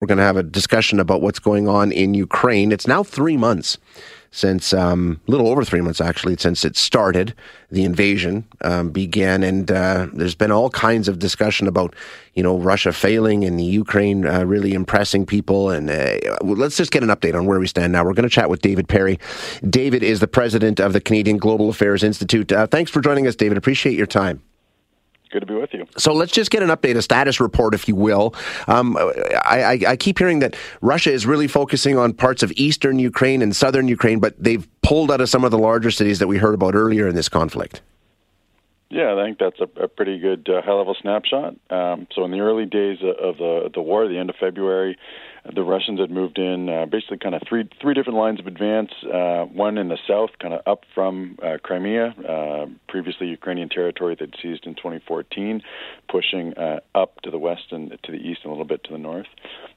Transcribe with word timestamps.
We're 0.00 0.08
going 0.08 0.18
to 0.18 0.24
have 0.24 0.36
a 0.36 0.42
discussion 0.42 1.00
about 1.00 1.22
what's 1.22 1.38
going 1.38 1.68
on 1.68 1.90
in 1.90 2.12
Ukraine. 2.12 2.70
It's 2.70 2.86
now 2.86 3.02
three 3.02 3.38
months 3.38 3.78
since, 4.30 4.74
um, 4.74 5.22
a 5.26 5.30
little 5.30 5.48
over 5.48 5.64
three 5.64 5.80
months 5.80 6.02
actually, 6.02 6.36
since 6.36 6.66
it 6.66 6.76
started, 6.76 7.34
the 7.70 7.82
invasion 7.82 8.46
um, 8.60 8.90
began, 8.90 9.42
and 9.42 9.70
uh, 9.70 10.06
there's 10.12 10.34
been 10.34 10.52
all 10.52 10.68
kinds 10.68 11.08
of 11.08 11.18
discussion 11.18 11.66
about, 11.66 11.96
you 12.34 12.42
know, 12.42 12.58
Russia 12.58 12.92
failing 12.92 13.42
and 13.42 13.58
the 13.58 13.64
Ukraine 13.64 14.26
uh, 14.26 14.44
really 14.44 14.74
impressing 14.74 15.24
people. 15.24 15.70
And 15.70 15.88
uh, 15.88 16.18
let's 16.42 16.76
just 16.76 16.90
get 16.90 17.02
an 17.02 17.08
update 17.08 17.34
on 17.34 17.46
where 17.46 17.58
we 17.58 17.66
stand 17.66 17.94
now. 17.94 18.04
We're 18.04 18.12
going 18.12 18.28
to 18.28 18.34
chat 18.34 18.50
with 18.50 18.60
David 18.60 18.88
Perry. 18.88 19.18
David 19.66 20.02
is 20.02 20.20
the 20.20 20.28
president 20.28 20.78
of 20.78 20.92
the 20.92 21.00
Canadian 21.00 21.38
Global 21.38 21.70
Affairs 21.70 22.02
Institute. 22.02 22.52
Uh, 22.52 22.66
thanks 22.66 22.90
for 22.90 23.00
joining 23.00 23.26
us, 23.26 23.34
David. 23.34 23.56
Appreciate 23.56 23.96
your 23.96 24.06
time. 24.06 24.42
Good 25.36 25.46
to 25.48 25.52
be 25.52 25.60
with 25.60 25.74
you. 25.74 25.86
So 25.98 26.14
let's 26.14 26.32
just 26.32 26.50
get 26.50 26.62
an 26.62 26.70
update, 26.70 26.96
a 26.96 27.02
status 27.02 27.40
report, 27.40 27.74
if 27.74 27.86
you 27.88 27.94
will. 27.94 28.34
Um, 28.68 28.96
I, 28.96 29.62
I, 29.62 29.80
I, 29.88 29.96
keep 29.96 30.18
hearing 30.18 30.38
that 30.38 30.56
Russia 30.80 31.12
is 31.12 31.26
really 31.26 31.46
focusing 31.46 31.98
on 31.98 32.14
parts 32.14 32.42
of 32.42 32.50
eastern 32.56 32.98
Ukraine 32.98 33.42
and 33.42 33.54
southern 33.54 33.86
Ukraine, 33.86 34.18
but 34.18 34.42
they've 34.42 34.66
pulled 34.80 35.10
out 35.10 35.20
of 35.20 35.28
some 35.28 35.44
of 35.44 35.50
the 35.50 35.58
larger 35.58 35.90
cities 35.90 36.20
that 36.20 36.26
we 36.26 36.38
heard 36.38 36.54
about 36.54 36.74
earlier 36.74 37.06
in 37.06 37.14
this 37.14 37.28
conflict. 37.28 37.82
Yeah, 38.88 39.16
I 39.18 39.24
think 39.24 39.38
that's 39.38 39.58
a, 39.60 39.82
a 39.82 39.88
pretty 39.88 40.18
good 40.18 40.48
uh, 40.48 40.62
high-level 40.62 40.96
snapshot. 41.00 41.56
Um, 41.70 42.06
so, 42.14 42.24
in 42.24 42.30
the 42.30 42.38
early 42.40 42.66
days 42.66 42.98
of 43.02 43.38
the 43.38 43.70
the 43.74 43.82
war, 43.82 44.06
the 44.06 44.18
end 44.18 44.30
of 44.30 44.36
February, 44.36 44.96
the 45.54 45.62
Russians 45.62 46.00
had 46.00 46.10
moved 46.10 46.38
in 46.38 46.68
uh, 46.68 46.86
basically 46.86 47.18
kind 47.18 47.34
of 47.34 47.42
three 47.48 47.68
three 47.80 47.94
different 47.94 48.18
lines 48.18 48.40
of 48.40 48.46
advance. 48.46 48.90
Uh, 49.02 49.44
one 49.44 49.78
in 49.78 49.88
the 49.88 49.98
south, 50.06 50.30
kind 50.40 50.54
of 50.54 50.62
up 50.66 50.84
from 50.94 51.38
uh, 51.42 51.58
Crimea, 51.62 52.14
uh, 52.28 52.66
previously 52.88 53.28
Ukrainian 53.28 53.68
territory 53.68 54.16
that 54.18 54.30
seized 54.42 54.66
in 54.66 54.74
2014, 54.74 55.62
pushing 56.08 56.54
uh, 56.56 56.80
up 56.94 57.20
to 57.22 57.30
the 57.30 57.38
west 57.38 57.64
and 57.70 57.90
to 58.02 58.12
the 58.12 58.18
east 58.18 58.40
and 58.44 58.46
a 58.46 58.50
little 58.50 58.64
bit 58.64 58.84
to 58.84 58.92
the 58.92 58.98
north. 58.98 59.26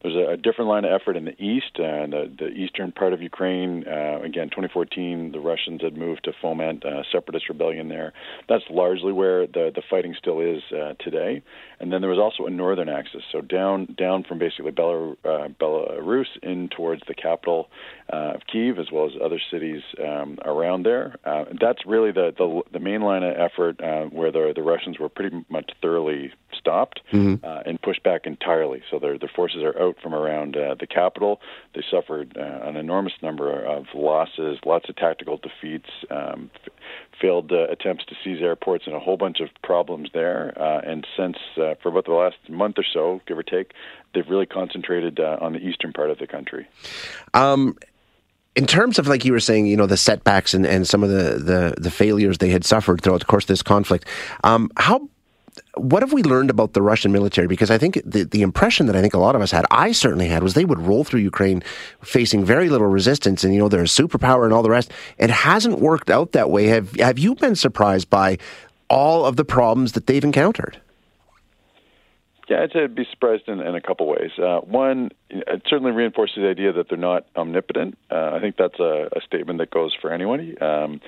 There's 0.02 0.16
a, 0.16 0.34
a 0.34 0.38
different 0.38 0.70
line 0.70 0.86
of 0.86 0.92
effort 0.92 1.18
in 1.18 1.26
the 1.26 1.40
east, 1.42 1.78
and 1.78 2.14
uh, 2.14 2.26
the 2.38 2.48
eastern 2.48 2.92
part 2.92 3.14
of 3.14 3.22
Ukraine. 3.22 3.86
Uh, 3.88 4.20
again, 4.24 4.50
2014, 4.50 5.32
the 5.32 5.40
Russians 5.40 5.82
had 5.82 5.98
moved 5.98 6.24
to 6.26 6.32
foment 6.42 6.86
uh, 6.86 7.04
separatist 7.12 7.50
rebellion 7.50 7.90
there. 7.90 8.14
That's 8.48 8.64
largely 9.00 9.14
where 9.14 9.48
the 9.48 9.72
the 9.74 9.82
fighting 9.90 10.16
still 10.18 10.40
is 10.40 10.62
uh, 10.72 10.94
today. 11.00 11.42
And 11.80 11.94
then 11.94 12.02
there 12.02 12.10
was 12.10 12.20
also 12.20 12.46
a 12.46 12.50
northern 12.50 12.90
axis, 12.90 13.24
so 13.32 13.42
down 13.42 13.96
down 13.98 14.24
from 14.24 14.38
basically 14.40 14.72
Belarus, 14.72 15.16
uh, 15.24 15.48
Belarus 15.60 16.26
in 16.44 16.70
towards 16.70 17.02
the 17.08 17.14
capital 17.14 17.70
uh, 18.12 18.34
of 18.36 18.42
Kiev, 18.52 18.80
as 18.80 18.92
well 18.92 19.06
as 19.06 19.14
other 19.24 19.40
cities 19.52 19.82
um, 20.04 20.38
around 20.44 20.84
there. 20.84 21.16
Uh, 21.24 21.46
that's 21.60 21.86
really 21.86 22.12
the, 22.12 22.34
the 22.38 22.62
the 22.74 22.80
main 22.80 23.02
line 23.02 23.24
of 23.24 23.36
effort 23.38 23.82
uh, 23.82 24.06
where 24.06 24.32
the 24.32 24.52
the 24.56 24.62
Russians 24.62 25.00
were 25.00 25.10
pretty 25.10 25.46
much 25.50 25.72
thoroughly 25.82 26.32
stopped 26.60 27.02
mm-hmm. 27.12 27.44
uh, 27.44 27.62
and 27.66 27.82
pushed 27.82 28.04
back 28.04 28.26
entirely. 28.26 28.84
So 28.92 29.00
their 29.00 29.18
their 29.18 29.32
forces 29.34 29.64
are 29.64 29.78
out 29.82 29.98
from 30.04 30.14
around 30.14 30.56
uh, 30.56 30.76
the 30.80 30.86
capital. 30.86 31.42
They 31.74 31.84
suffered 31.90 32.38
uh, 32.38 32.68
an 32.68 32.76
enormous 32.76 33.14
number 33.22 33.50
of 33.66 33.86
losses, 33.96 34.60
lots 34.66 34.90
of 34.90 34.96
tactical 34.96 35.38
defeats, 35.38 35.90
um, 36.12 36.52
f- 36.56 36.74
failed 37.20 37.52
uh, 37.52 37.68
attempts 37.70 38.06
to 38.06 38.16
seize 38.24 38.42
airports, 38.42 38.86
and 38.86 38.96
a 38.96 39.00
whole 39.00 39.18
bunch 39.18 39.40
of 39.40 39.50
problems 39.64 40.10
there. 40.14 40.54
Uh, 40.62 40.82
and 40.82 41.08
since 41.18 41.38
uh, 41.58 41.76
for 41.82 41.90
about 41.90 42.06
the 42.06 42.14
last 42.14 42.38
month 42.50 42.78
or 42.78 42.86
so, 42.94 43.22
give 43.26 43.38
or 43.38 43.44
take, 43.44 43.74
they've 44.14 44.30
really 44.30 44.46
concentrated 44.46 45.20
uh, 45.20 45.38
on 45.42 45.54
the 45.54 45.60
eastern 45.60 45.94
part 45.94 46.10
of 46.10 46.20
the 46.20 46.28
country. 46.28 46.68
Um, 47.34 47.78
in 48.56 48.66
terms 48.66 49.00
of 49.00 49.08
like 49.08 49.24
you 49.24 49.32
were 49.32 49.40
saying, 49.40 49.68
you 49.68 49.78
know, 49.78 49.86
the 49.86 49.98
setbacks 49.98 50.54
and, 50.54 50.66
and 50.66 50.88
some 50.88 51.04
of 51.04 51.10
the, 51.10 51.40
the, 51.40 51.76
the 51.78 51.92
failures 51.92 52.40
they 52.40 52.50
had 52.50 52.66
suffered 52.66 53.02
throughout 53.02 53.20
the 53.20 53.26
course 53.26 53.46
of 53.46 53.48
this 53.48 53.64
conflict, 53.64 54.06
um, 54.44 54.70
how 54.76 55.08
what 55.76 56.02
have 56.02 56.14
we 56.14 56.24
learned 56.24 56.50
about 56.50 56.74
the 56.74 56.82
Russian 56.82 57.12
military? 57.12 57.48
Because 57.48 57.72
I 57.72 57.78
think 57.78 58.02
the, 58.06 58.24
the 58.24 58.42
impression 58.42 58.86
that 58.88 58.96
I 58.96 59.02
think 59.02 59.14
a 59.14 59.20
lot 59.20 59.36
of 59.36 59.42
us 59.42 59.52
had, 59.52 59.66
I 59.72 59.92
certainly 59.92 60.28
had, 60.28 60.44
was 60.44 60.54
they 60.54 60.66
would 60.66 60.80
roll 60.80 61.04
through 61.04 61.22
Ukraine 61.22 61.64
facing 62.02 62.44
very 62.46 62.70
little 62.70 62.88
resistance, 62.88 63.44
and 63.44 63.54
you 63.54 63.60
know 63.60 63.70
they're 63.70 63.82
a 63.82 63.86
superpower 63.86 64.44
and 64.46 64.54
all 64.54 64.64
the 64.64 64.70
rest. 64.70 64.92
It 65.18 65.30
hasn't 65.30 65.80
worked 65.80 66.10
out 66.10 66.32
that 66.34 66.50
way. 66.50 66.68
Have 66.68 66.96
Have 66.96 67.20
you 67.20 67.36
been 67.36 67.56
surprised 67.56 68.10
by 68.10 68.38
all 68.90 69.26
of 69.26 69.36
the 69.36 69.46
problems 69.46 69.94
that 69.94 70.08
they've 70.08 70.24
encountered? 70.24 70.80
Yeah, 72.50 72.64
I'd 72.64 72.76
I'd 72.76 72.96
be 72.96 73.06
surprised 73.12 73.48
in, 73.48 73.60
in 73.60 73.76
a 73.76 73.82
couple 73.82 74.08
ways. 74.08 74.32
Uh, 74.38 74.62
one, 74.62 75.12
it 75.30 75.62
certainly 75.68 75.92
reinforces 75.92 76.38
the 76.38 76.50
idea 76.50 76.74
that 76.74 76.90
they're 76.90 76.98
not 76.98 77.28
omnipotent. 77.36 77.98
Uh, 78.10 78.32
I 78.34 78.40
think 78.40 78.58
that's 78.58 78.80
a, 78.80 79.08
a 79.16 79.22
statement 79.22 79.60
that 79.60 79.70
goes 79.70 79.96
for 80.02 80.12
anybody. 80.12 80.58
Um, 80.58 81.00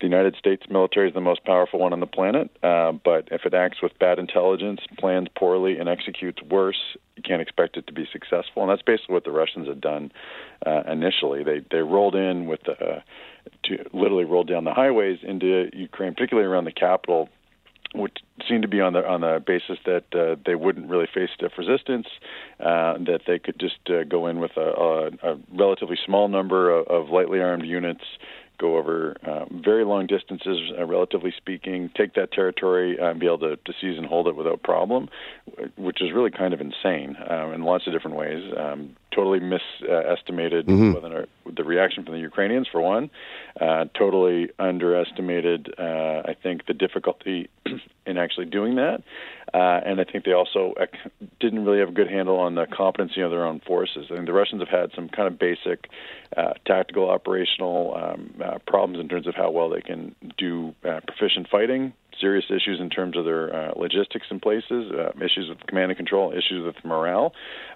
the 0.00 0.06
United 0.06 0.36
States 0.36 0.62
military 0.70 1.08
is 1.08 1.14
the 1.14 1.20
most 1.20 1.44
powerful 1.44 1.80
one 1.80 1.92
on 1.92 2.00
the 2.00 2.06
planet, 2.06 2.50
uh, 2.62 2.92
but 2.92 3.28
if 3.32 3.44
it 3.44 3.54
acts 3.54 3.82
with 3.82 3.98
bad 3.98 4.18
intelligence, 4.18 4.80
plans 4.98 5.28
poorly, 5.36 5.78
and 5.78 5.88
executes 5.88 6.40
worse, 6.42 6.96
you 7.16 7.22
can't 7.22 7.42
expect 7.42 7.76
it 7.76 7.86
to 7.88 7.92
be 7.92 8.08
successful. 8.12 8.62
And 8.62 8.70
that's 8.70 8.82
basically 8.82 9.14
what 9.14 9.24
the 9.24 9.32
Russians 9.32 9.66
had 9.66 9.80
done 9.80 10.12
uh, 10.64 10.82
initially. 10.86 11.42
They 11.42 11.62
they 11.70 11.78
rolled 11.78 12.14
in 12.14 12.46
with 12.46 12.60
the, 12.64 12.72
uh, 12.72 13.00
to 13.64 13.84
literally 13.92 14.24
rolled 14.24 14.48
down 14.48 14.64
the 14.64 14.74
highways 14.74 15.18
into 15.22 15.68
Ukraine, 15.72 16.14
particularly 16.14 16.48
around 16.48 16.64
the 16.64 16.72
capital, 16.72 17.28
which 17.94 18.18
seemed 18.48 18.62
to 18.62 18.68
be 18.68 18.80
on 18.80 18.92
the 18.92 19.04
on 19.06 19.22
the 19.22 19.42
basis 19.44 19.78
that 19.84 20.04
uh, 20.14 20.36
they 20.46 20.54
wouldn't 20.54 20.88
really 20.88 21.08
face 21.12 21.30
stiff 21.34 21.52
resistance, 21.58 22.06
uh, 22.60 22.94
that 22.98 23.22
they 23.26 23.38
could 23.38 23.58
just 23.58 23.78
uh, 23.90 24.04
go 24.04 24.26
in 24.28 24.38
with 24.38 24.56
a, 24.56 24.60
a, 24.60 25.32
a 25.32 25.38
relatively 25.52 25.98
small 26.04 26.28
number 26.28 26.70
of, 26.70 26.86
of 26.86 27.08
lightly 27.08 27.40
armed 27.40 27.64
units, 27.64 28.04
go 28.58 28.76
over 28.76 29.16
uh, 29.26 29.44
very 29.50 29.84
long 29.84 30.06
distances, 30.06 30.58
uh, 30.78 30.84
relatively 30.84 31.32
speaking, 31.36 31.90
take 31.96 32.14
that 32.14 32.32
territory 32.32 32.98
uh, 32.98 33.10
and 33.10 33.20
be 33.20 33.26
able 33.26 33.38
to, 33.38 33.56
to 33.56 33.72
seize 33.80 33.96
and 33.96 34.06
hold 34.06 34.26
it 34.28 34.36
without 34.36 34.62
problem, 34.62 35.08
which 35.76 36.02
is 36.02 36.12
really 36.12 36.30
kind 36.30 36.52
of 36.52 36.60
insane 36.60 37.16
uh, 37.30 37.50
in 37.50 37.62
lots 37.62 37.86
of 37.86 37.92
different 37.92 38.16
ways. 38.16 38.52
Um, 38.56 38.96
totally 39.18 39.40
misestimated 39.40 40.66
mm-hmm. 40.66 41.52
the 41.52 41.64
reaction 41.64 42.04
from 42.04 42.14
the 42.14 42.20
Ukrainians, 42.20 42.68
for 42.70 42.80
one. 42.80 43.10
Uh, 43.60 43.86
totally 43.98 44.50
underestimated, 44.60 45.74
uh, 45.76 46.22
I 46.24 46.36
think, 46.40 46.66
the 46.66 46.74
difficulty 46.74 47.50
in 48.06 48.16
actually 48.16 48.46
doing 48.46 48.76
that. 48.76 49.02
Uh, 49.52 49.80
and 49.84 50.00
I 50.00 50.04
think 50.04 50.24
they 50.24 50.32
also 50.32 50.74
didn't 51.40 51.64
really 51.64 51.80
have 51.80 51.88
a 51.88 51.92
good 51.92 52.08
handle 52.08 52.38
on 52.38 52.54
the 52.54 52.66
competency 52.66 53.20
of 53.20 53.32
their 53.32 53.44
own 53.44 53.60
forces. 53.60 54.06
I 54.10 54.14
mean, 54.14 54.26
the 54.26 54.32
Russians 54.32 54.62
have 54.62 54.68
had 54.68 54.90
some 54.94 55.08
kind 55.08 55.26
of 55.26 55.36
basic 55.36 55.88
uh, 56.36 56.52
tactical, 56.64 57.10
operational 57.10 57.96
um, 57.96 58.34
uh, 58.44 58.58
problems 58.68 59.00
in 59.00 59.08
terms 59.08 59.26
of 59.26 59.34
how 59.34 59.50
well 59.50 59.68
they 59.68 59.80
can 59.80 60.14
do 60.36 60.74
uh, 60.84 61.00
proficient 61.08 61.48
fighting, 61.48 61.92
serious 62.20 62.46
issues 62.48 62.78
in 62.80 62.90
terms 62.90 63.16
of 63.16 63.24
their 63.24 63.54
uh, 63.54 63.72
logistics 63.76 64.26
in 64.30 64.40
places, 64.40 64.92
uh, 64.92 65.10
issues 65.16 65.48
with 65.48 65.58
command 65.66 65.90
and 65.90 65.96
control, 65.96 66.32
issues 66.32 66.64
with 66.64 66.76
morale. 66.84 67.32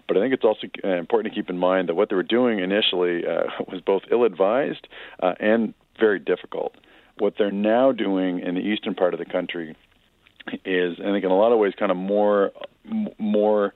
But 0.08 0.16
I 0.16 0.20
think 0.20 0.34
it's 0.34 0.44
also 0.44 0.68
uh, 0.84 0.88
important 0.88 1.34
to 1.34 1.40
keep 1.40 1.50
in 1.50 1.58
mind 1.58 1.88
that 1.88 1.94
what 1.94 2.08
they 2.08 2.16
were 2.16 2.22
doing 2.22 2.58
initially 2.58 3.26
uh, 3.26 3.44
was 3.68 3.80
both 3.84 4.02
ill 4.10 4.24
advised 4.24 4.86
uh, 5.22 5.34
and 5.40 5.74
very 5.98 6.18
difficult. 6.18 6.74
What 7.18 7.34
they're 7.38 7.50
now 7.50 7.92
doing 7.92 8.40
in 8.40 8.54
the 8.54 8.60
eastern 8.60 8.94
part 8.94 9.14
of 9.14 9.18
the 9.18 9.26
country 9.26 9.76
is, 10.64 10.98
I 10.98 11.10
think, 11.12 11.24
in 11.24 11.30
a 11.30 11.36
lot 11.36 11.52
of 11.52 11.58
ways, 11.58 11.74
kind 11.78 11.90
of 11.90 11.96
more 11.96 12.52
more 13.18 13.74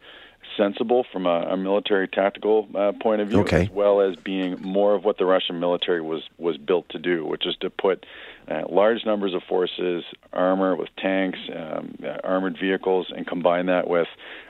sensible 0.57 1.05
from 1.13 1.27
a, 1.27 1.49
a 1.51 1.57
military 1.57 2.09
tactical 2.09 2.69
uh, 2.75 2.93
point 3.01 3.21
of 3.21 3.29
view, 3.29 3.41
okay. 3.41 3.63
as 3.65 3.71
well 3.71 4.01
as 4.01 4.17
being 4.17 4.61
more 4.63 4.95
of 4.95 5.05
what 5.05 5.19
the 5.19 5.25
Russian 5.25 5.61
military 5.61 6.01
was 6.01 6.23
was 6.39 6.57
built 6.57 6.89
to 6.91 6.99
do, 6.99 7.25
which 7.25 7.47
is 7.47 7.57
to 7.61 7.71
put 7.71 8.05
uh, 8.49 8.63
large 8.69 9.05
numbers 9.05 9.35
of 9.35 9.43
forces, 9.49 10.05
armor 10.33 10.77
with 10.77 10.89
tanks, 10.97 11.39
um, 11.55 11.97
uh, 12.05 12.19
armored 12.23 12.57
vehicles, 12.61 13.13
and 13.15 13.27
combine 13.27 13.67
that 13.67 13.89
with 13.89 14.07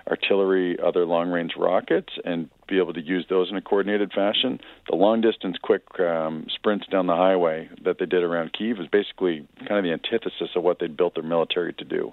artillery, 0.09 0.79
other 0.79 1.07
long 1.07 1.31
range 1.31 1.53
rockets, 1.57 2.13
and 2.25 2.49
be 2.69 2.79
able 2.79 2.93
to 2.93 3.03
use 3.03 3.25
those 3.29 3.51
in 3.51 3.57
a 3.57 3.63
coordinated 3.63 4.13
fashion. 4.13 4.61
The 4.91 4.97
long 4.97 5.21
distance 5.21 5.57
quick 5.61 5.83
um, 6.01 6.47
sprints 6.55 6.87
down 6.89 7.07
the 7.07 7.17
highway 7.17 7.69
that 7.85 7.99
they 7.99 8.07
did 8.07 8.23
around 8.23 8.53
Kiev 8.53 8.79
is 8.81 8.89
basically 8.89 9.47
kind 9.67 9.79
of 9.79 9.85
the 9.85 9.93
antithesis 9.93 10.51
of 10.55 10.63
what 10.63 10.79
they'd 10.79 10.97
built 10.97 11.15
their 11.15 11.25
military 11.25 11.73
to 11.75 11.85
do. 11.85 12.13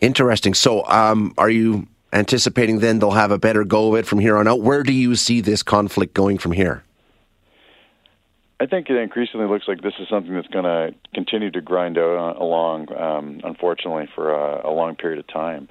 Interesting. 0.00 0.54
So, 0.54 0.86
um, 0.86 1.34
are 1.36 1.50
you 1.50 1.88
anticipating 2.12 2.78
then 2.80 2.98
they'll 2.98 3.12
have 3.12 3.30
a 3.30 3.38
better 3.38 3.64
go 3.64 3.94
of 3.94 4.00
it 4.00 4.06
from 4.06 4.18
here 4.18 4.36
on 4.36 4.48
out? 4.48 4.60
Where 4.60 4.82
do 4.82 4.92
you 4.92 5.14
see 5.14 5.40
this 5.40 5.62
conflict 5.62 6.14
going 6.14 6.38
from 6.38 6.52
here? 6.52 6.84
I 8.60 8.66
think 8.66 8.90
it 8.90 8.96
increasingly 8.96 9.46
looks 9.46 9.68
like 9.68 9.82
this 9.82 9.94
is 10.00 10.08
something 10.08 10.34
that's 10.34 10.48
going 10.48 10.64
to 10.64 10.92
continue 11.14 11.50
to 11.52 11.60
grind 11.60 11.96
out 11.96 12.36
along, 12.40 12.92
um, 12.92 13.40
unfortunately, 13.44 14.08
for 14.14 14.32
a, 14.32 14.68
a 14.68 14.72
long 14.72 14.96
period 14.96 15.20
of 15.20 15.28
time. 15.28 15.68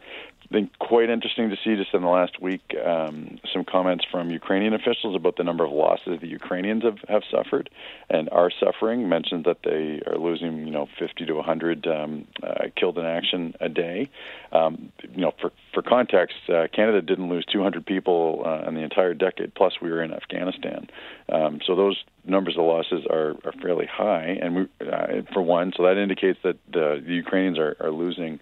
Think 0.49 0.77
quite 0.79 1.09
interesting 1.09 1.49
to 1.49 1.57
see 1.57 1.75
just 1.75 1.94
in 1.94 2.01
the 2.01 2.07
last 2.07 2.41
week 2.41 2.61
um, 2.85 3.38
some 3.53 3.65
comments 3.65 4.05
from 4.09 4.31
Ukrainian 4.31 4.73
officials 4.73 5.13
about 5.13 5.35
the 5.35 5.44
number 5.44 5.65
of 5.65 5.73
losses 5.73 6.21
the 6.21 6.27
Ukrainians 6.27 6.83
have, 6.83 6.99
have 7.09 7.23
suffered 7.29 7.69
and 8.09 8.29
are 8.29 8.49
suffering. 8.49 9.09
Mentioned 9.09 9.44
that 9.44 9.57
they 9.63 10.01
are 10.09 10.17
losing, 10.17 10.65
you 10.65 10.71
know, 10.71 10.88
50 10.97 11.25
to 11.25 11.33
100 11.33 11.88
um, 11.88 12.27
uh, 12.41 12.65
killed 12.77 12.97
in 12.97 13.05
action 13.05 13.55
a 13.59 13.67
day. 13.67 14.09
Um, 14.53 14.94
you 15.13 15.21
know, 15.21 15.33
for 15.41 15.51
for 15.73 15.81
context, 15.81 16.38
uh, 16.47 16.67
Canada 16.73 17.01
didn't 17.01 17.27
lose 17.27 17.45
200 17.51 17.85
people 17.85 18.44
uh, 18.45 18.67
in 18.69 18.73
the 18.73 18.81
entire 18.81 19.13
decade. 19.13 19.53
Plus, 19.53 19.73
we 19.81 19.91
were 19.91 20.01
in 20.01 20.13
Afghanistan, 20.13 20.88
um, 21.27 21.59
so 21.65 21.75
those 21.75 22.01
numbers 22.27 22.57
of 22.57 22.63
losses 22.65 23.05
are, 23.09 23.35
are 23.45 23.53
fairly 23.61 23.85
high. 23.85 24.38
And 24.41 24.55
we, 24.55 24.61
uh, 24.85 25.21
for 25.33 25.41
one, 25.41 25.73
so 25.75 25.83
that 25.83 25.97
indicates 25.97 26.39
that 26.44 26.57
the, 26.71 27.01
the 27.05 27.13
Ukrainians 27.13 27.57
are, 27.57 27.75
are 27.79 27.91
losing 27.91 28.39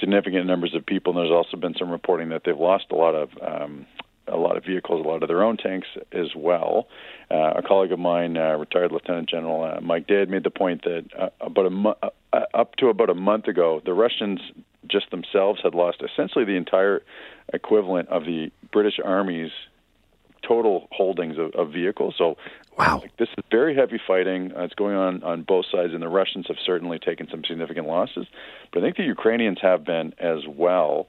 significant 0.00 0.46
numbers 0.46 0.74
of 0.74 0.84
people. 0.84 1.12
And 1.12 1.20
there's 1.20 1.34
also 1.34 1.56
been 1.56 1.74
some 1.78 1.90
reporting 1.90 2.30
that 2.30 2.42
they've 2.44 2.58
lost 2.58 2.86
a 2.90 2.96
lot 2.96 3.14
of 3.14 3.30
um, 3.40 3.86
a 4.28 4.36
lot 4.36 4.56
of 4.56 4.64
vehicles, 4.64 5.04
a 5.04 5.08
lot 5.08 5.22
of 5.22 5.28
their 5.28 5.42
own 5.42 5.56
tanks 5.56 5.88
as 6.12 6.34
well. 6.34 6.88
Uh, 7.30 7.54
a 7.56 7.62
colleague 7.62 7.92
of 7.92 7.98
mine, 7.98 8.36
uh, 8.36 8.56
retired 8.56 8.92
Lieutenant 8.92 9.28
General 9.28 9.64
uh, 9.64 9.80
Mike 9.80 10.06
Day, 10.06 10.24
made 10.24 10.42
the 10.42 10.50
point 10.50 10.82
that 10.82 11.04
uh, 11.18 11.28
about 11.40 11.66
a 11.66 11.70
mo- 11.70 11.96
uh, 12.02 12.10
uh, 12.32 12.40
up 12.54 12.76
to 12.76 12.88
about 12.88 13.10
a 13.10 13.14
month 13.14 13.46
ago, 13.46 13.80
the 13.84 13.94
Russians 13.94 14.40
just 14.88 15.10
themselves 15.10 15.60
had 15.62 15.74
lost 15.74 16.02
essentially 16.02 16.44
the 16.44 16.56
entire 16.56 17.02
equivalent 17.52 18.08
of 18.08 18.24
the 18.24 18.50
British 18.72 18.98
Army's 19.04 19.50
total 20.46 20.88
holdings 20.92 21.38
of, 21.38 21.52
of 21.52 21.72
vehicles. 21.72 22.14
So, 22.16 22.36
wow, 22.78 23.00
like, 23.00 23.16
this 23.16 23.28
is 23.36 23.44
very 23.50 23.74
heavy 23.74 24.00
fighting. 24.06 24.52
Uh, 24.56 24.62
it's 24.62 24.74
going 24.74 24.96
on 24.96 25.22
on 25.22 25.42
both 25.42 25.66
sides, 25.70 25.92
and 25.92 26.02
the 26.02 26.08
Russians 26.08 26.46
have 26.48 26.56
certainly 26.64 26.98
taken 26.98 27.28
some 27.30 27.42
significant 27.44 27.86
losses. 27.86 28.26
But 28.72 28.80
I 28.80 28.86
think 28.86 28.96
the 28.96 29.04
Ukrainians 29.04 29.58
have 29.62 29.84
been 29.84 30.14
as 30.18 30.40
well. 30.46 31.08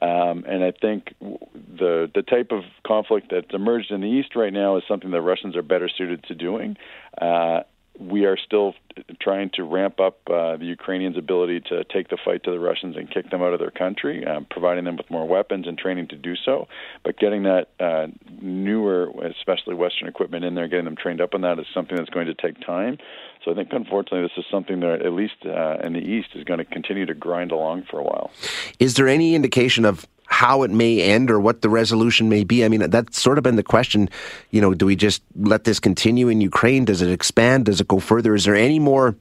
Um, 0.00 0.44
and 0.46 0.62
I 0.62 0.72
think 0.80 1.14
the 1.20 2.08
the 2.14 2.22
type 2.22 2.52
of 2.52 2.62
conflict 2.86 3.28
that's 3.30 3.52
emerged 3.52 3.90
in 3.90 4.00
the 4.00 4.06
east 4.06 4.36
right 4.36 4.52
now 4.52 4.76
is 4.76 4.84
something 4.86 5.10
the 5.10 5.20
Russians 5.20 5.56
are 5.56 5.62
better 5.62 5.88
suited 5.88 6.22
to 6.24 6.34
doing. 6.34 6.76
Uh, 7.20 7.62
we 7.98 8.24
are 8.24 8.36
still 8.36 8.74
trying 9.20 9.50
to 9.54 9.64
ramp 9.64 10.00
up 10.00 10.18
uh, 10.28 10.56
the 10.56 10.64
Ukrainians' 10.64 11.16
ability 11.16 11.60
to 11.68 11.84
take 11.84 12.08
the 12.08 12.18
fight 12.24 12.44
to 12.44 12.50
the 12.50 12.58
Russians 12.58 12.96
and 12.96 13.10
kick 13.10 13.30
them 13.30 13.42
out 13.42 13.52
of 13.52 13.58
their 13.58 13.70
country, 13.70 14.24
um, 14.26 14.46
providing 14.50 14.84
them 14.84 14.96
with 14.96 15.10
more 15.10 15.26
weapons 15.26 15.66
and 15.66 15.76
training 15.76 16.08
to 16.08 16.16
do 16.16 16.34
so. 16.36 16.68
But 17.04 17.18
getting 17.18 17.42
that 17.44 17.68
uh, 17.80 18.08
newer, 18.40 19.10
especially 19.38 19.74
Western 19.74 20.08
equipment 20.08 20.44
in 20.44 20.54
there, 20.54 20.68
getting 20.68 20.84
them 20.84 20.96
trained 20.96 21.20
up 21.20 21.34
on 21.34 21.40
that 21.42 21.58
is 21.58 21.66
something 21.74 21.96
that's 21.96 22.10
going 22.10 22.26
to 22.26 22.34
take 22.34 22.60
time. 22.64 22.98
So 23.44 23.52
I 23.52 23.54
think, 23.54 23.72
unfortunately, 23.72 24.22
this 24.22 24.36
is 24.36 24.44
something 24.50 24.80
that, 24.80 25.02
at 25.04 25.12
least 25.12 25.34
uh, 25.44 25.78
in 25.82 25.92
the 25.92 26.00
East, 26.00 26.28
is 26.34 26.44
going 26.44 26.58
to 26.58 26.64
continue 26.64 27.06
to 27.06 27.14
grind 27.14 27.52
along 27.52 27.84
for 27.90 27.98
a 27.98 28.02
while. 28.02 28.30
Is 28.78 28.94
there 28.94 29.08
any 29.08 29.34
indication 29.34 29.84
of 29.84 30.06
how 30.28 30.62
it 30.62 30.70
may 30.70 31.00
end 31.00 31.30
or 31.30 31.40
what 31.40 31.62
the 31.62 31.68
resolution 31.70 32.28
may 32.28 32.44
be. 32.44 32.64
I 32.64 32.68
mean, 32.68 32.90
that's 32.90 33.20
sort 33.20 33.38
of 33.38 33.44
been 33.44 33.56
the 33.56 33.62
question. 33.62 34.10
You 34.50 34.60
know, 34.60 34.74
do 34.74 34.84
we 34.84 34.94
just 34.94 35.22
let 35.34 35.64
this 35.64 35.80
continue 35.80 36.28
in 36.28 36.42
Ukraine? 36.42 36.84
Does 36.84 37.00
it 37.00 37.10
expand? 37.10 37.64
Does 37.64 37.80
it 37.80 37.88
go 37.88 37.98
further? 37.98 38.34
Is 38.34 38.44
there 38.44 38.54
any 38.54 38.78
more 38.78 39.16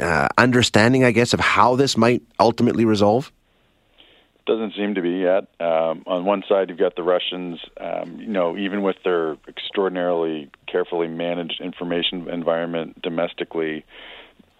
uh, 0.00 0.28
understanding, 0.38 1.04
I 1.04 1.10
guess, 1.10 1.34
of 1.34 1.40
how 1.40 1.76
this 1.76 1.96
might 1.96 2.22
ultimately 2.40 2.86
resolve? 2.86 3.30
Doesn't 4.46 4.74
seem 4.74 4.94
to 4.94 5.02
be 5.02 5.18
yet. 5.18 5.48
Um, 5.60 6.02
on 6.06 6.24
one 6.24 6.42
side, 6.48 6.70
you've 6.70 6.78
got 6.78 6.96
the 6.96 7.02
Russians. 7.02 7.60
Um, 7.78 8.18
you 8.18 8.28
know, 8.28 8.56
even 8.56 8.80
with 8.80 8.96
their 9.04 9.36
extraordinarily 9.46 10.50
carefully 10.66 11.08
managed 11.08 11.60
information 11.60 12.26
environment 12.30 13.02
domestically, 13.02 13.84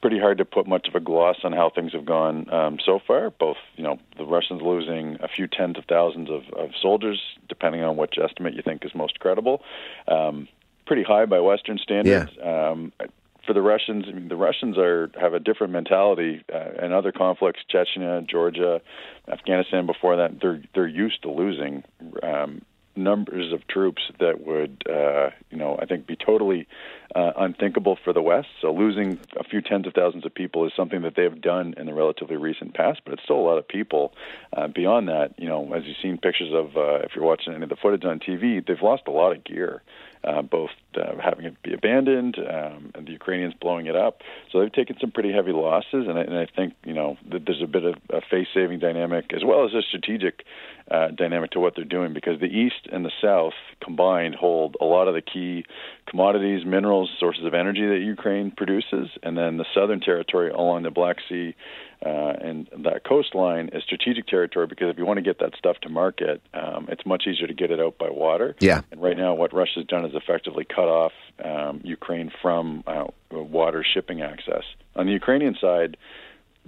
pretty 0.00 0.18
hard 0.18 0.38
to 0.38 0.44
put 0.44 0.66
much 0.66 0.88
of 0.88 0.94
a 0.94 1.00
gloss 1.00 1.36
on 1.44 1.52
how 1.52 1.70
things 1.70 1.92
have 1.92 2.06
gone 2.06 2.52
um, 2.52 2.78
so 2.84 3.00
far. 3.06 3.30
Both, 3.30 3.56
you 3.76 3.84
know, 3.84 3.98
the 4.16 4.24
Russians 4.24 4.62
losing 4.62 5.16
a 5.20 5.28
few 5.28 5.46
tens 5.46 5.78
of 5.78 5.84
thousands 5.86 6.30
of, 6.30 6.42
of 6.56 6.70
soldiers, 6.80 7.20
depending 7.48 7.82
on 7.82 7.96
which 7.96 8.14
estimate 8.22 8.54
you 8.54 8.62
think 8.62 8.84
is 8.84 8.94
most 8.94 9.18
credible. 9.18 9.62
Um, 10.06 10.48
pretty 10.86 11.02
high 11.02 11.26
by 11.26 11.40
Western 11.40 11.78
standards. 11.78 12.30
Yeah. 12.36 12.70
Um, 12.70 12.92
for 13.46 13.54
the 13.54 13.62
Russians, 13.62 14.04
I 14.06 14.12
mean, 14.12 14.28
the 14.28 14.36
Russians 14.36 14.76
are 14.76 15.10
have 15.18 15.32
a 15.32 15.40
different 15.40 15.72
mentality. 15.72 16.44
Uh, 16.52 16.84
in 16.84 16.92
other 16.92 17.12
conflicts, 17.12 17.60
Chechnya, 17.72 18.28
Georgia, 18.28 18.82
Afghanistan. 19.26 19.86
Before 19.86 20.16
that, 20.16 20.38
they're 20.40 20.62
they're 20.74 20.86
used 20.86 21.22
to 21.22 21.30
losing. 21.30 21.82
Um, 22.22 22.60
numbers 22.98 23.52
of 23.52 23.66
troops 23.68 24.02
that 24.20 24.44
would, 24.46 24.82
uh, 24.88 25.30
you 25.50 25.56
know, 25.56 25.78
I 25.80 25.86
think 25.86 26.06
be 26.06 26.16
totally 26.16 26.66
uh, 27.14 27.32
unthinkable 27.36 27.96
for 28.02 28.12
the 28.12 28.20
West. 28.20 28.48
So 28.60 28.72
losing 28.72 29.18
a 29.38 29.44
few 29.44 29.62
tens 29.62 29.86
of 29.86 29.94
thousands 29.94 30.26
of 30.26 30.34
people 30.34 30.66
is 30.66 30.72
something 30.76 31.02
that 31.02 31.14
they've 31.16 31.40
done 31.40 31.74
in 31.76 31.86
the 31.86 31.94
relatively 31.94 32.36
recent 32.36 32.74
past, 32.74 33.00
but 33.04 33.14
it's 33.14 33.22
still 33.22 33.36
a 33.38 33.46
lot 33.46 33.58
of 33.58 33.66
people. 33.66 34.12
Uh, 34.56 34.68
beyond 34.68 35.08
that, 35.08 35.34
you 35.38 35.48
know, 35.48 35.72
as 35.72 35.84
you've 35.84 35.96
seen 36.02 36.18
pictures 36.18 36.52
of, 36.52 36.76
uh, 36.76 37.04
if 37.04 37.12
you're 37.14 37.24
watching 37.24 37.54
any 37.54 37.62
of 37.62 37.68
the 37.68 37.76
footage 37.76 38.04
on 38.04 38.18
TV, 38.18 38.64
they've 38.66 38.82
lost 38.82 39.04
a 39.06 39.10
lot 39.10 39.32
of 39.32 39.44
gear. 39.44 39.82
Uh, 40.24 40.42
both 40.42 40.70
uh, 40.96 41.12
having 41.22 41.44
it 41.44 41.62
be 41.62 41.72
abandoned 41.72 42.36
um, 42.38 42.90
and 42.94 43.06
the 43.06 43.12
Ukrainians 43.12 43.54
blowing 43.60 43.86
it 43.86 43.94
up. 43.94 44.22
So 44.50 44.60
they've 44.60 44.72
taken 44.72 44.96
some 45.00 45.12
pretty 45.12 45.32
heavy 45.32 45.52
losses, 45.52 46.06
and 46.08 46.18
I, 46.18 46.22
and 46.22 46.36
I 46.36 46.46
think 46.46 46.74
you 46.84 46.92
know 46.92 47.16
that 47.30 47.44
there's 47.46 47.62
a 47.62 47.66
bit 47.66 47.84
of 47.84 47.94
a 48.10 48.20
face-saving 48.20 48.80
dynamic 48.80 49.32
as 49.34 49.44
well 49.44 49.64
as 49.64 49.74
a 49.74 49.82
strategic 49.82 50.44
uh, 50.90 51.08
dynamic 51.08 51.52
to 51.52 51.60
what 51.60 51.74
they're 51.76 51.84
doing 51.84 52.14
because 52.14 52.40
the 52.40 52.46
East 52.46 52.88
and 52.90 53.04
the 53.04 53.12
South 53.22 53.52
combined 53.82 54.34
hold 54.34 54.76
a 54.80 54.84
lot 54.84 55.06
of 55.06 55.14
the 55.14 55.20
key 55.20 55.64
commodities, 56.08 56.64
minerals, 56.64 57.10
sources 57.20 57.44
of 57.44 57.54
energy 57.54 57.86
that 57.86 58.00
Ukraine 58.00 58.50
produces, 58.50 59.10
and 59.22 59.36
then 59.36 59.56
the 59.56 59.66
southern 59.74 60.00
territory 60.00 60.50
along 60.50 60.82
the 60.82 60.90
Black 60.90 61.18
Sea 61.28 61.54
uh, 62.04 62.32
and 62.40 62.68
that 62.84 63.04
coastline 63.04 63.70
is 63.72 63.82
strategic 63.82 64.26
territory 64.26 64.66
because 64.66 64.88
if 64.90 64.98
you 64.98 65.04
want 65.04 65.18
to 65.18 65.22
get 65.22 65.40
that 65.40 65.56
stuff 65.56 65.76
to 65.82 65.88
market, 65.88 66.40
um, 66.54 66.86
it's 66.88 67.04
much 67.04 67.24
easier 67.26 67.46
to 67.46 67.54
get 67.54 67.70
it 67.70 67.80
out 67.80 67.98
by 67.98 68.08
water. 68.08 68.54
Yeah. 68.60 68.82
And 68.90 69.02
right 69.02 69.16
now, 69.16 69.34
what 69.34 69.52
Russia's 69.52 69.84
done 69.86 70.04
is 70.04 70.12
effectively 70.14 70.64
cut 70.64 70.88
off 70.88 71.12
um, 71.44 71.80
Ukraine 71.82 72.30
from 72.40 72.84
uh, 72.86 73.04
water 73.30 73.84
shipping 73.84 74.22
access. 74.22 74.62
On 74.94 75.06
the 75.06 75.12
Ukrainian 75.12 75.56
side, 75.60 75.96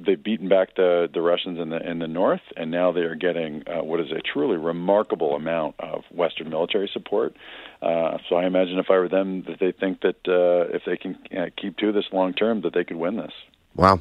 they've 0.04 0.22
beaten 0.22 0.48
back 0.48 0.74
the 0.76 1.08
the 1.12 1.20
Russians 1.20 1.58
in 1.58 1.70
the 1.70 1.88
in 1.88 1.98
the 1.98 2.08
north, 2.08 2.40
and 2.56 2.70
now 2.70 2.92
they 2.92 3.02
are 3.02 3.14
getting 3.14 3.62
uh, 3.68 3.84
what 3.84 4.00
is 4.00 4.10
a 4.10 4.20
truly 4.20 4.56
remarkable 4.56 5.36
amount 5.36 5.76
of 5.78 6.02
Western 6.10 6.50
military 6.50 6.90
support. 6.92 7.36
Uh, 7.82 8.18
so 8.28 8.36
I 8.36 8.46
imagine 8.46 8.78
if 8.78 8.86
I 8.90 8.98
were 8.98 9.08
them, 9.08 9.42
that 9.42 9.58
they 9.60 9.72
think 9.72 10.00
that 10.00 10.16
uh, 10.26 10.74
if 10.74 10.82
they 10.86 10.96
can 10.96 11.18
uh, 11.36 11.46
keep 11.56 11.76
to 11.78 11.92
this 11.92 12.06
long 12.12 12.32
term, 12.34 12.62
that 12.62 12.74
they 12.74 12.84
could 12.84 12.96
win 12.96 13.16
this. 13.16 13.32
Wow, 13.76 14.00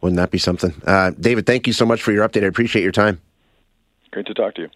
wouldn't 0.00 0.16
that 0.18 0.30
be 0.30 0.38
something? 0.38 0.74
Uh, 0.86 1.12
David, 1.18 1.46
thank 1.46 1.66
you 1.66 1.72
so 1.72 1.86
much 1.86 2.02
for 2.02 2.12
your 2.12 2.28
update. 2.28 2.44
I 2.44 2.46
appreciate 2.46 2.82
your 2.82 2.92
time. 2.92 3.20
Great 4.12 4.26
to 4.26 4.34
talk 4.34 4.54
to 4.54 4.62
you. 4.62 4.70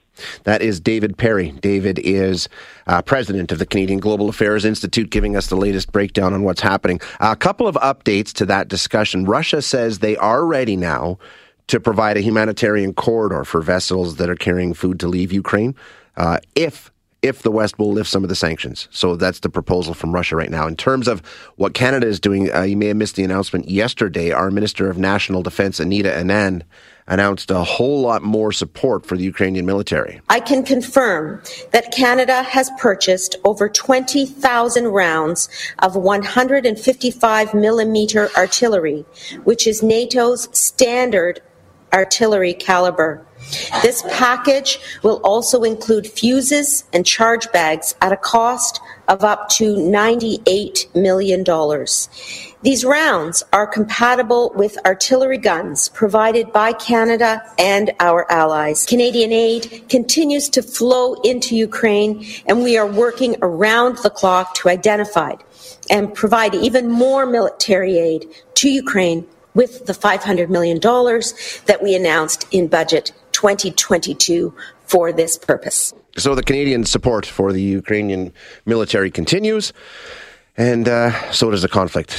That 0.45 0.61
is 0.61 0.81
David 0.81 1.17
Perry. 1.17 1.53
David 1.53 1.99
is 1.99 2.49
uh, 2.87 3.01
president 3.01 3.53
of 3.53 3.59
the 3.59 3.65
Canadian 3.65 3.99
Global 3.99 4.29
Affairs 4.29 4.65
Institute, 4.65 5.09
giving 5.09 5.37
us 5.37 5.47
the 5.47 5.57
latest 5.57 5.93
breakdown 5.93 6.35
on 6.35 6.43
what's 6.43 6.61
happening. 6.61 7.01
a 7.21 7.37
couple 7.37 7.67
of 7.67 7.77
updates 7.77 8.33
to 8.35 8.47
that 8.47 8.69
discussion. 8.69 9.25
Russia 9.25 9.63
says 9.63 10.01
they 10.01 10.17
are 10.19 10.45
ready 10.45 10.77
now 10.77 11.19
to 11.69 11.81
provide 11.81 12.17
a 12.17 12.21
humanitarian 12.21 12.93
corridor 12.93 13.45
for 13.45 13.63
vessels 13.63 14.17
that 14.17 14.29
are 14.29 14.35
carrying 14.35 14.75
food 14.75 15.01
to 15.01 15.09
leave 15.09 15.33
Ukraine 15.33 15.75
uh, 16.17 16.39
if 16.55 16.91
if 17.23 17.43
the 17.43 17.51
West 17.51 17.79
will 17.79 17.93
lift 17.93 18.09
some 18.09 18.23
of 18.23 18.29
the 18.29 18.35
sanctions. 18.35 18.89
So 18.91 19.17
that's 19.17 19.41
the 19.41 19.51
proposal 19.51 19.95
from 19.95 20.13
Russia 20.13 20.37
right 20.37 20.51
now. 20.51 20.67
In 20.67 20.77
terms 20.77 21.09
of 21.09 21.21
what 21.57 21.75
Canada 21.75 22.07
is 22.07 22.21
doing, 22.21 22.53
uh, 22.55 22.63
you 22.63 22.77
may 22.77 22.87
have 22.87 22.97
missed 22.97 23.17
the 23.17 23.25
announcement 23.25 23.69
yesterday. 23.69 24.31
Our 24.31 24.51
Minister 24.51 24.89
of 24.89 24.99
National 24.99 25.43
Defense, 25.43 25.81
Anita 25.81 26.11
Anand, 26.11 26.63
announced 27.07 27.51
a 27.51 27.65
whole 27.65 28.01
lot 28.01 28.23
more 28.23 28.53
support 28.53 29.05
for 29.05 29.17
the 29.17 29.25
Ukrainian 29.25 29.67
military. 29.67 30.21
I 30.29 30.41
can 30.41 30.63
confirm 30.63 31.43
that 31.73 31.93
Canada 31.93 32.43
has 32.45 32.71
purchased 32.79 33.37
over 33.45 33.69
20,000 33.69 34.87
rounds 34.87 35.49
of 35.81 35.97
155 35.97 37.53
millimeter 37.55 38.31
artillery, 38.37 39.05
which 39.43 39.67
is 39.67 39.83
NATO's 39.83 40.49
standard 40.57 41.43
artillery 41.93 42.55
caliber. 42.55 43.27
This 43.83 44.03
package 44.11 44.79
will 45.03 45.21
also 45.25 45.63
include 45.63 46.07
fuses 46.07 46.85
and 46.93 47.05
charge 47.07 47.51
bags 47.53 47.95
at 48.01 48.13
a 48.13 48.17
cost 48.17 48.81
of 49.09 49.25
up 49.25 49.49
to 49.49 49.75
$98 49.75 50.95
million. 50.95 51.45
These 52.63 52.85
rounds 52.85 53.43
are 53.53 53.67
compatible 53.67 54.53
with 54.55 54.79
artillery 54.87 55.39
guns 55.39 55.89
provided 55.89 56.53
by 56.53 56.75
Canada 56.75 57.43
and 57.59 57.93
our 57.99 58.31
allies. 58.31 58.87
Canadian 58.87 59.33
aid 59.33 59.85
continues 59.89 60.49
to 60.51 60.63
flow 60.63 61.15
into 61.23 61.57
Ukraine, 61.57 62.25
and 62.47 62.63
we 62.63 62.77
are 62.77 62.87
working 62.87 63.37
around 63.43 63.99
the 63.99 64.11
clock 64.11 64.55
to 64.57 64.69
identify 64.69 65.35
and 65.89 66.15
provide 66.15 66.55
even 66.55 66.89
more 66.89 67.27
military 67.27 67.99
aid 67.99 68.27
to 68.55 68.69
Ukraine 68.69 69.27
with 69.55 69.87
the 69.87 69.93
$500 69.93 70.49
million 70.49 70.79
that 70.81 71.81
we 71.83 71.95
announced 71.95 72.47
in 72.53 72.69
budget 72.69 73.13
2022 73.41 74.55
for 74.83 75.13
this 75.13 75.39
purpose. 75.39 75.95
So 76.19 76.35
the 76.35 76.43
Canadian 76.43 76.85
support 76.85 77.25
for 77.25 77.55
the 77.55 77.63
Ukrainian 77.63 78.33
military 78.67 79.11
continues, 79.11 79.73
and 80.59 80.87
uh, 80.87 81.33
so 81.33 81.51
does 81.51 81.63
the 81.63 81.69
conflict. 81.81 82.11